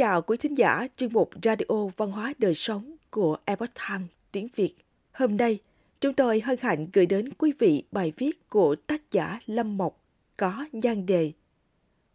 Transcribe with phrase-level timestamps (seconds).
[0.00, 4.48] chào quý thính giả chuyên mục Radio Văn hóa Đời Sống của Epoch Times tiếng
[4.54, 4.74] Việt.
[5.12, 5.58] Hôm nay,
[6.00, 10.04] chúng tôi hân hạnh gửi đến quý vị bài viết của tác giả Lâm Mộc
[10.36, 11.32] có nhan đề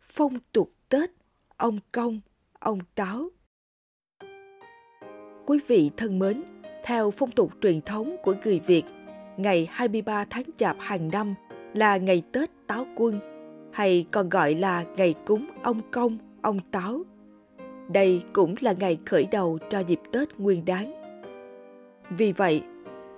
[0.02, 1.10] Phong tục Tết,
[1.57, 2.20] ông công,
[2.60, 3.29] ông táo.
[5.46, 6.43] Quý vị thân mến,
[6.83, 8.83] theo phong tục truyền thống của người Việt,
[9.38, 11.36] ngày 23 tháng Chạp hàng năm
[11.74, 13.20] là ngày Tết Táo Quân,
[13.74, 17.04] hay còn gọi là ngày cúng ông công, ông táo.
[17.88, 20.93] Đây cũng là ngày khởi đầu cho dịp Tết Nguyên Đán.
[22.10, 22.62] Vì vậy,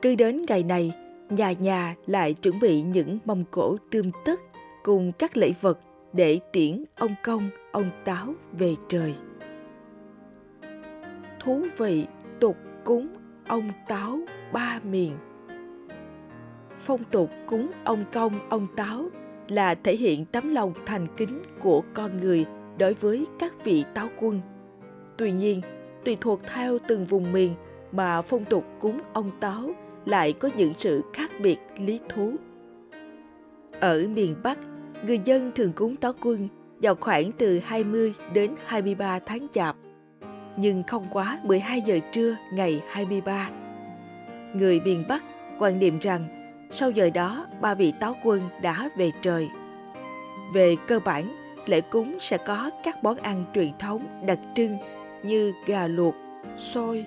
[0.01, 0.91] cứ đến ngày này,
[1.29, 4.39] nhà nhà lại chuẩn bị những mâm cổ tươm tất
[4.83, 5.79] cùng các lễ vật
[6.13, 9.13] để tiễn ông công, ông táo về trời.
[11.39, 12.05] Thú vị
[12.39, 13.07] tục cúng
[13.47, 14.19] ông táo
[14.53, 15.11] ba miền
[16.77, 19.09] phong tục cúng ông công ông táo
[19.47, 22.45] là thể hiện tấm lòng thành kính của con người
[22.77, 24.41] đối với các vị táo quân
[25.17, 25.61] tuy nhiên
[26.05, 27.53] tùy thuộc theo từng vùng miền
[27.91, 29.71] mà phong tục cúng ông táo
[30.05, 32.33] lại có những sự khác biệt lý thú
[33.79, 34.57] ở miền Bắc,
[35.03, 36.47] người dân thường cúng táo quân
[36.81, 39.75] vào khoảng từ 20 đến 23 tháng chạp,
[40.57, 43.49] nhưng không quá 12 giờ trưa ngày 23.
[44.53, 45.23] Người miền Bắc
[45.59, 46.27] quan niệm rằng
[46.71, 49.49] sau giờ đó ba vị táo quân đã về trời.
[50.53, 54.77] Về cơ bản, lễ cúng sẽ có các món ăn truyền thống đặc trưng
[55.27, 56.15] như gà luộc,
[56.57, 57.05] xôi,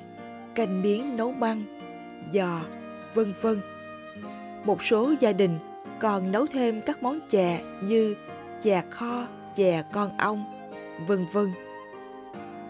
[0.55, 1.63] canh miếng nấu măng,
[2.33, 2.61] giò,
[3.15, 3.61] vân vân.
[4.65, 5.59] Một số gia đình
[5.99, 8.17] còn nấu thêm các món chè như
[8.63, 10.45] chè kho, chè con ong,
[11.07, 11.53] vân vân.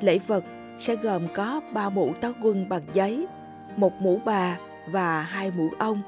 [0.01, 0.45] Lễ vật
[0.79, 3.27] sẽ gồm có ba mũ táo quân bằng giấy,
[3.77, 6.03] một mũ bà và hai mũ ong.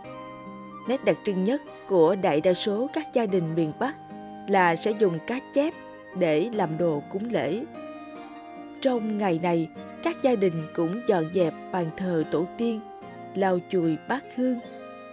[0.89, 3.95] Nét đặc trưng nhất của đại đa số các gia đình miền Bắc
[4.49, 5.75] là sẽ dùng cá chép
[6.19, 7.65] để làm đồ cúng lễ.
[8.83, 9.69] Trong ngày này,
[10.03, 12.81] các gia đình cũng dọn dẹp bàn thờ tổ tiên,
[13.35, 14.59] lau chùi bát hương,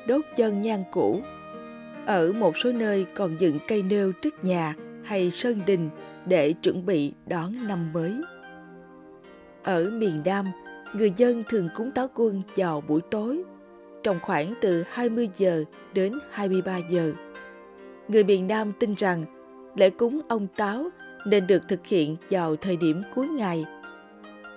[0.08, 1.22] đốt chân nhang cũ
[2.10, 5.90] ở một số nơi còn dựng cây nêu trước nhà hay sơn đình
[6.26, 8.14] để chuẩn bị đón năm mới.
[9.64, 10.46] Ở miền Nam,
[10.94, 13.44] người dân thường cúng táo quân vào buổi tối,
[14.04, 15.64] trong khoảng từ 20 giờ
[15.94, 17.14] đến 23 giờ.
[18.08, 19.26] Người miền Nam tin rằng
[19.76, 20.90] lễ cúng ông táo
[21.30, 23.66] nên được thực hiện vào thời điểm cuối ngày.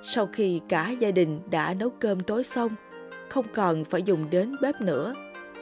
[0.03, 2.71] Sau khi cả gia đình đã nấu cơm tối xong,
[3.29, 5.15] không còn phải dùng đến bếp nữa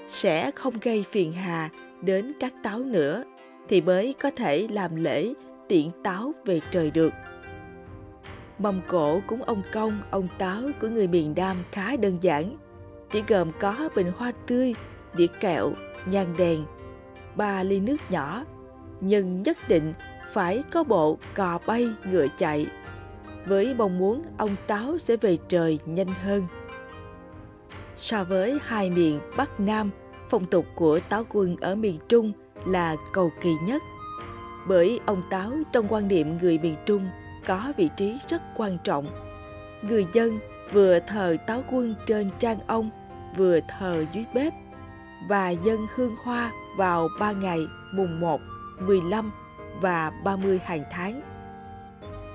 [0.08, 1.68] sẽ không gây phiền hà
[2.02, 3.24] đến các táo nữa
[3.68, 5.34] thì mới có thể làm lễ
[5.68, 7.12] tiễn táo về trời được.
[8.58, 12.56] Mâm cổ cúng ông công, ông táo của người miền Nam khá đơn giản,
[13.10, 14.74] chỉ gồm có bình hoa tươi,
[15.16, 15.72] đĩa kẹo,
[16.06, 16.64] nhang đèn,
[17.36, 18.44] ba ly nước nhỏ,
[19.00, 19.92] nhưng nhất định
[20.32, 22.66] phải có bộ cò bay ngựa chạy,
[23.46, 26.46] với mong muốn ông táo sẽ về trời nhanh hơn.
[27.96, 29.90] So với hai miền Bắc Nam,
[30.28, 32.32] phong tục của Táo quân ở miền Trung
[32.66, 33.82] là cầu kỳ nhất.
[34.68, 37.08] Bởi ông Táo trong quan niệm người miền Trung
[37.46, 39.06] có vị trí rất quan trọng.
[39.82, 40.38] Người dân
[40.72, 42.90] vừa thờ Táo quân trên trang ông,
[43.36, 44.52] vừa thờ dưới bếp
[45.28, 47.58] và dân hương hoa vào ba ngày
[47.94, 48.40] mùng 1,
[48.80, 49.30] 15
[49.80, 51.20] và 30 hàng tháng.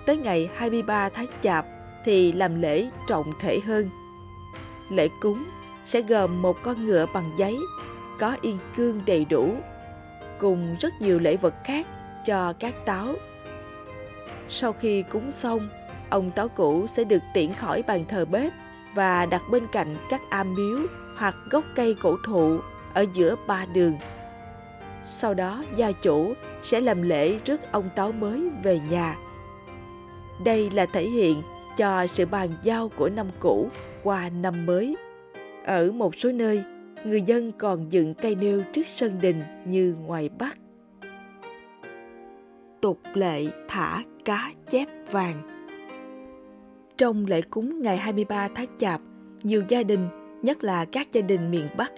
[0.05, 1.65] Tới ngày 23 tháng Chạp
[2.05, 3.89] thì làm lễ trọng thể hơn.
[4.89, 5.45] Lễ cúng
[5.85, 7.57] sẽ gồm một con ngựa bằng giấy,
[8.19, 9.53] có yên cương đầy đủ,
[10.39, 11.87] cùng rất nhiều lễ vật khác
[12.25, 13.13] cho các táo.
[14.49, 15.69] Sau khi cúng xong,
[16.09, 18.53] ông táo cũ sẽ được tiễn khỏi bàn thờ bếp
[18.95, 20.79] và đặt bên cạnh các am miếu
[21.17, 22.59] hoặc gốc cây cổ thụ
[22.93, 23.93] ở giữa ba đường.
[25.05, 26.33] Sau đó gia chủ
[26.63, 29.17] sẽ làm lễ rước ông táo mới về nhà.
[30.45, 31.41] Đây là thể hiện
[31.77, 33.69] cho sự bàn giao của năm cũ
[34.03, 34.95] qua năm mới.
[35.65, 36.63] Ở một số nơi,
[37.05, 40.57] người dân còn dựng cây nêu trước sân đình như ngoài Bắc.
[42.81, 45.41] Tục lệ thả cá chép vàng
[46.97, 49.01] Trong lễ cúng ngày 23 tháng Chạp,
[49.43, 50.07] nhiều gia đình,
[50.41, 51.91] nhất là các gia đình miền Bắc,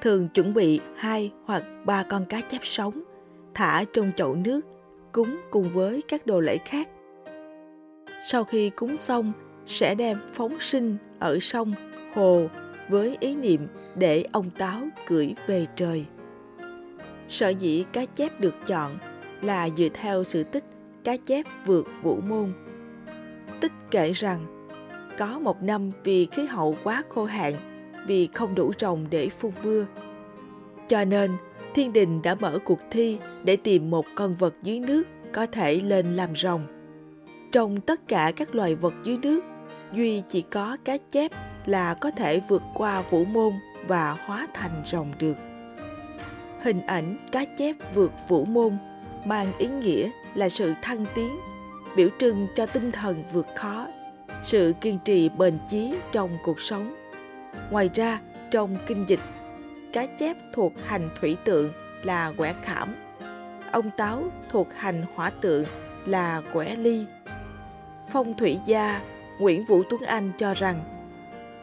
[0.00, 3.02] thường chuẩn bị hai hoặc ba con cá chép sống,
[3.54, 4.60] thả trong chậu nước,
[5.12, 6.88] cúng cùng với các đồ lễ khác.
[8.26, 9.32] Sau khi cúng xong,
[9.66, 11.74] sẽ đem phóng sinh ở sông,
[12.14, 12.48] hồ
[12.88, 13.60] với ý niệm
[13.96, 16.04] để ông táo cưỡi về trời.
[17.28, 18.92] Sở dĩ cá chép được chọn
[19.42, 20.64] là dựa theo sự tích
[21.04, 22.52] cá chép vượt vũ môn.
[23.60, 24.68] Tích kể rằng,
[25.18, 27.52] có một năm vì khí hậu quá khô hạn,
[28.06, 29.86] vì không đủ rồng để phun mưa.
[30.88, 31.32] Cho nên,
[31.74, 35.02] thiên đình đã mở cuộc thi để tìm một con vật dưới nước
[35.32, 36.66] có thể lên làm rồng.
[37.52, 39.40] Trong tất cả các loài vật dưới nước,
[39.92, 41.32] duy chỉ có cá chép
[41.66, 43.52] là có thể vượt qua vũ môn
[43.86, 45.36] và hóa thành rồng được.
[46.62, 48.76] Hình ảnh cá chép vượt vũ môn
[49.24, 51.38] mang ý nghĩa là sự thăng tiến,
[51.96, 53.86] biểu trưng cho tinh thần vượt khó,
[54.44, 56.94] sự kiên trì bền chí trong cuộc sống.
[57.70, 58.20] Ngoài ra,
[58.50, 59.20] trong kinh dịch,
[59.92, 61.72] cá chép thuộc hành thủy tượng
[62.02, 62.94] là quẻ khảm,
[63.72, 65.64] ông táo thuộc hành hỏa tượng
[66.06, 67.04] là quẻ ly.
[68.12, 69.00] Phong thủy gia
[69.38, 70.80] Nguyễn Vũ Tuấn Anh cho rằng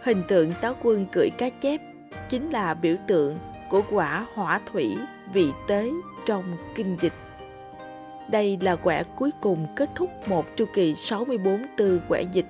[0.04, 1.82] hình tượng táo quân cưỡi cá chép
[2.30, 3.38] chính là biểu tượng
[3.70, 4.98] của quả hỏa thủy
[5.34, 5.90] vị tế
[6.26, 7.14] trong kinh dịch.
[8.30, 12.46] Đây là quẻ cuối cùng kết thúc một chu kỳ 64 từ quẻ dịch.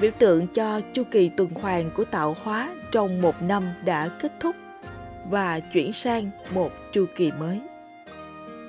[0.00, 4.32] Biểu tượng cho chu kỳ tuần hoàn của tạo hóa trong một năm đã kết
[4.40, 4.56] thúc
[5.30, 7.60] và chuyển sang một chu kỳ mới.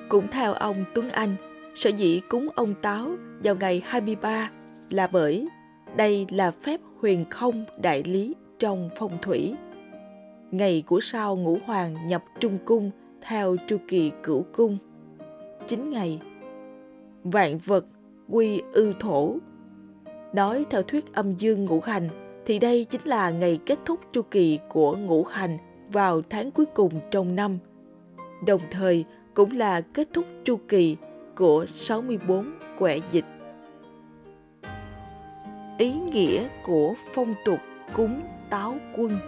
[0.08, 1.34] Cũng theo ông Tuấn Anh,
[1.74, 3.10] sở dĩ cúng ông Táo
[3.44, 4.50] vào ngày 23
[4.90, 5.48] là bởi
[5.96, 9.54] đây là phép huyền không đại lý trong phong thủy.
[10.50, 12.90] Ngày của sao ngũ hoàng nhập trung cung
[13.22, 14.78] theo chu kỳ cửu cung.
[15.66, 16.20] 9 ngày.
[17.24, 17.84] Vạn vật
[18.28, 19.36] quy ư thổ.
[20.32, 22.08] Nói theo thuyết âm dương ngũ hành
[22.46, 25.58] thì đây chính là ngày kết thúc chu kỳ của ngũ hành
[25.88, 27.58] vào tháng cuối cùng trong năm.
[28.46, 30.96] Đồng thời cũng là kết thúc chu kỳ
[31.36, 33.24] của 64 quẻ dịch.
[35.78, 37.58] Ý nghĩa của phong tục
[37.92, 38.20] cúng
[38.50, 39.18] táo quân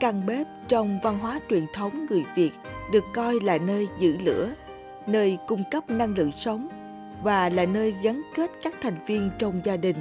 [0.00, 2.50] Căn bếp trong văn hóa truyền thống người Việt
[2.92, 4.50] được coi là nơi giữ lửa,
[5.06, 6.68] nơi cung cấp năng lượng sống
[7.22, 9.96] và là nơi gắn kết các thành viên trong gia đình.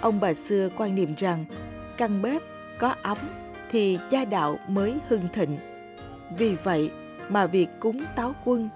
[0.00, 1.44] Ông bà xưa quan niệm rằng
[1.96, 2.42] căn bếp
[2.78, 3.18] có ấm
[3.70, 5.56] thì gia đạo mới hưng thịnh.
[6.38, 6.90] Vì vậy
[7.28, 8.68] mà việc cúng táo quân,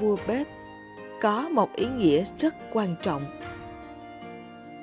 [0.00, 0.46] vua bếp
[1.20, 3.22] có một ý nghĩa rất quan trọng.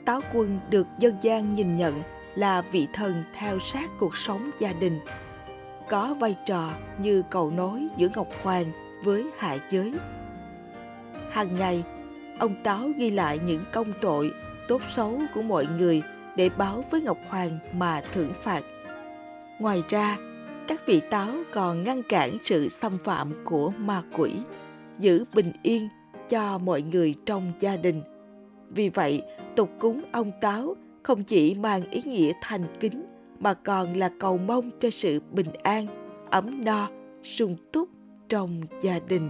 [0.06, 2.02] Táo quân được dân gian nhìn nhận
[2.36, 5.00] là vị thần theo sát cuộc sống gia đình,
[5.90, 8.66] có vai trò như cầu nối giữa Ngọc Hoàng
[9.04, 9.94] với hạ giới.
[11.32, 11.84] Hàng ngày,
[12.40, 14.32] ông Táo ghi lại những công tội,
[14.68, 16.02] tốt xấu của mọi người
[16.36, 18.64] để báo với Ngọc Hoàng mà thưởng phạt.
[19.60, 20.18] Ngoài ra,
[20.68, 24.32] các vị Táo còn ngăn cản sự xâm phạm của ma quỷ,
[25.00, 25.90] giữ bình yên
[26.30, 28.02] cho mọi người trong gia đình.
[28.70, 29.22] Vì vậy,
[29.56, 33.06] tục cúng ông Táo không chỉ mang ý nghĩa thành kính
[33.40, 35.88] mà còn là cầu mong cho sự bình an,
[36.30, 36.90] ấm no,
[37.24, 37.90] sung túc
[38.30, 39.30] trong gia đình.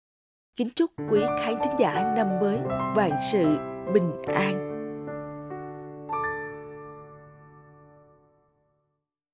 [0.55, 2.57] Kính chúc quý khán thính giả năm mới
[2.95, 3.57] vạn sự
[3.93, 4.70] bình an.